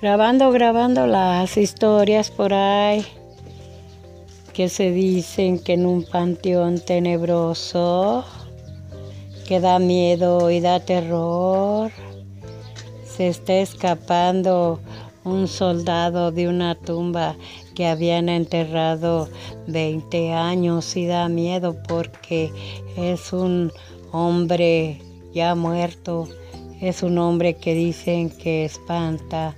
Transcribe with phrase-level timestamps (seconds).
[0.00, 3.04] grabando, grabando las historias por ahí
[4.52, 8.24] que se dicen que en un panteón tenebroso
[9.46, 11.90] que da miedo y da terror
[13.04, 14.80] se está escapando
[15.24, 17.36] un soldado de una tumba
[17.74, 19.28] que habían enterrado
[19.66, 22.52] 20 años y da miedo porque
[22.96, 23.72] es un
[24.12, 25.00] hombre
[25.32, 26.28] ya muerto,
[26.80, 29.54] es un hombre que dicen que espanta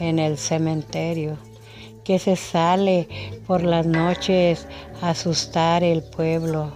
[0.00, 1.36] en el cementerio,
[2.02, 3.08] que se sale
[3.46, 4.66] por las noches
[5.00, 6.72] a asustar el pueblo,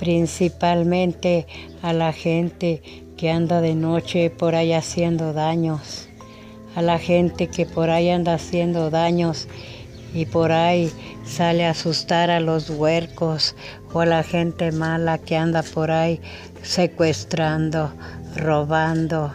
[0.00, 1.46] principalmente
[1.82, 2.82] a la gente
[3.16, 6.08] que anda de noche por ahí haciendo daños,
[6.74, 9.46] a la gente que por ahí anda haciendo daños
[10.14, 10.90] y por ahí
[11.24, 13.54] sale a asustar a los huercos
[13.92, 16.20] o a la gente mala que anda por ahí
[16.62, 17.92] secuestrando,
[18.36, 19.32] robando.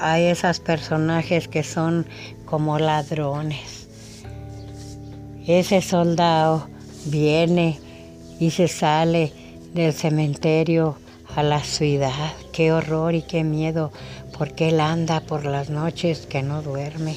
[0.00, 2.06] Hay esos personajes que son
[2.46, 3.88] como ladrones.
[5.46, 6.68] Ese soldado
[7.04, 7.78] viene
[8.40, 9.32] y se sale
[9.74, 10.96] del cementerio
[11.34, 12.32] a la ciudad.
[12.52, 13.92] Qué horror y qué miedo,
[14.38, 17.16] porque él anda por las noches que no duerme.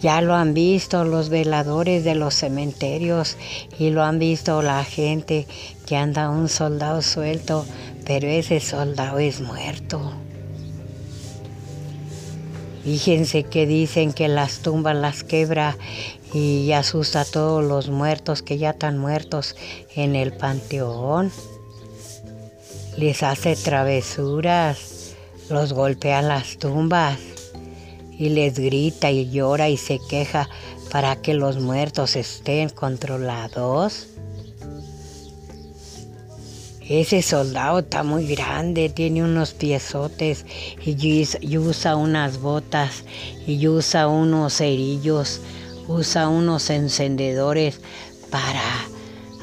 [0.00, 3.36] Ya lo han visto los veladores de los cementerios
[3.78, 5.46] y lo han visto la gente
[5.86, 7.64] que anda un soldado suelto,
[8.04, 10.12] pero ese soldado es muerto.
[12.84, 15.76] Fíjense que dicen que las tumbas las quebra
[16.34, 19.54] y asusta a todos los muertos que ya están muertos
[19.94, 21.30] en el panteón.
[22.96, 25.14] Les hace travesuras,
[25.48, 27.18] los golpea las tumbas
[28.18, 30.48] y les grita y llora y se queja
[30.90, 34.08] para que los muertos estén controlados.
[36.88, 40.44] Ese soldado está muy grande, tiene unos piezotes
[40.84, 43.04] y usa unas botas
[43.46, 45.40] y usa unos cerillos,
[45.86, 47.80] usa unos encendedores
[48.30, 48.62] para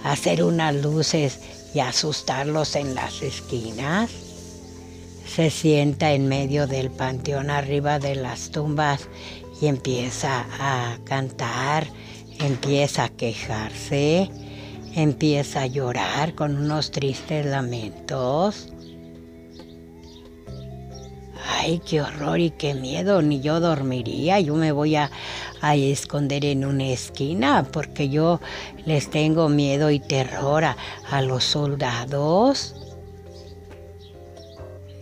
[0.03, 1.39] hacer unas luces
[1.73, 4.09] y asustarlos en las esquinas.
[5.25, 9.07] Se sienta en medio del panteón arriba de las tumbas
[9.61, 11.87] y empieza a cantar,
[12.39, 14.29] empieza a quejarse,
[14.95, 18.73] empieza a llorar con unos tristes lamentos.
[21.47, 25.11] Ay, qué horror y qué miedo, ni yo dormiría, yo me voy a,
[25.61, 28.39] esconder en una esquina porque yo
[28.85, 32.75] les tengo miedo y terror a los soldados.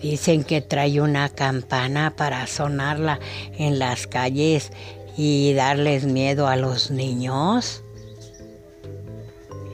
[0.01, 3.19] Dicen que trae una campana para sonarla
[3.57, 4.71] en las calles
[5.17, 7.83] y darles miedo a los niños.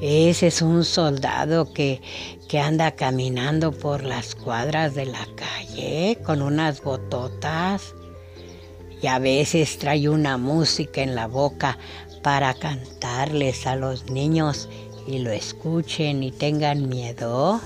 [0.06, 2.02] Ese es un soldado que,
[2.50, 7.96] que anda caminando por las cuadras de la calle con unas bototas
[9.02, 11.78] y a veces trae una música en la boca
[12.22, 14.68] para cantarles a los niños
[15.08, 17.62] y lo escuchen y tengan miedo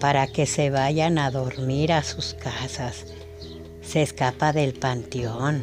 [0.00, 3.06] para que se vayan a dormir a sus casas.
[3.80, 5.62] Se escapa del panteón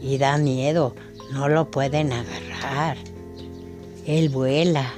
[0.00, 0.96] y da miedo,
[1.30, 3.11] no lo pueden agarrar.
[4.06, 4.92] Él vuela,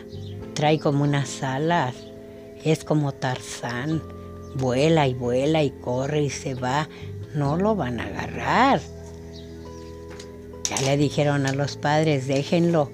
[0.54, 1.94] trae como unas alas,
[2.65, 4.03] es como Tarzán,
[4.54, 6.88] vuela y vuela y corre y se va,
[7.34, 8.81] no lo van a agarrar.
[10.69, 12.91] Ya le dijeron a los padres, déjenlo.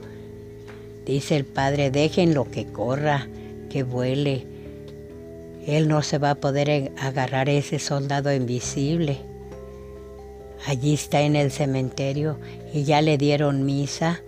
[1.07, 3.29] Dice el padre, déjenlo que corra,
[3.69, 4.51] que vuele
[5.67, 9.19] él no se va a poder agarrar ese soldado invisible.
[10.67, 12.39] Allí está en el cementerio
[12.73, 14.21] y ya le dieron misa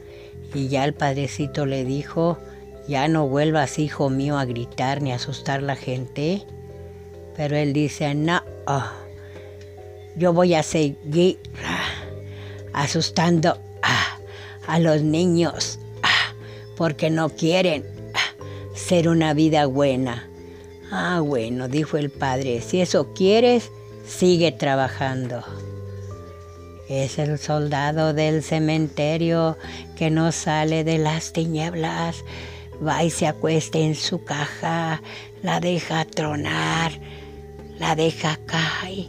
[0.55, 2.39] y ya el padrecito le dijo,
[2.89, 6.43] ya no vuelvas hijo mío a gritar ni a asustar a la gente.
[7.37, 8.43] Pero él dice, no,
[10.17, 11.39] yo voy a seguir
[12.73, 13.59] asustando
[14.67, 15.79] a los niños
[16.77, 17.85] porque no quieren
[18.75, 20.29] ser una vida buena.
[20.91, 23.71] Ah, bueno, dijo el padre, si eso quieres,
[24.07, 25.43] sigue trabajando.
[26.95, 29.57] Es el soldado del cementerio
[29.97, 32.23] que no sale de las tinieblas,
[32.87, 35.01] va y se acuesta en su caja,
[35.43, 36.93] la deja tronar,
[37.79, 39.07] la deja caer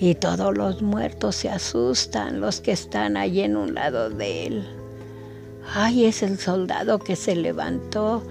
[0.00, 4.68] y todos los muertos se asustan, los que están allí en un lado de él.
[5.74, 8.22] Ay, es el soldado que se levantó,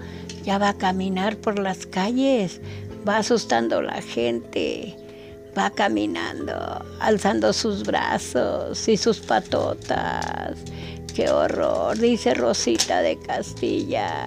[0.42, 2.60] ya va a caminar por las calles,
[3.08, 4.96] va asustando a la gente,
[5.58, 6.54] va caminando,
[7.00, 10.56] alzando sus brazos y sus patotas.
[11.14, 11.98] ¡Qué horror!
[11.98, 14.26] Dice Rosita de Castilla.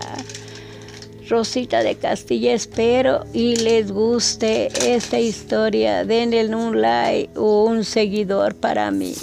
[1.30, 2.54] Rosita de Castilla.
[2.54, 6.04] Espero y les guste esta historia.
[6.04, 9.14] Denle un like o un seguidor para mí.